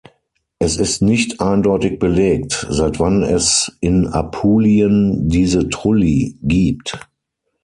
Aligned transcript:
Es 0.57 0.77
ist 0.77 1.03
nicht 1.03 1.41
eindeutig 1.41 1.99
belegt, 1.99 2.65
seit 2.71 2.99
wann 2.99 3.21
es 3.21 3.77
in 3.81 4.07
Apulien 4.07 5.29
diese 5.29 5.69
Trulli 5.69 6.39
gibt. 6.41 6.97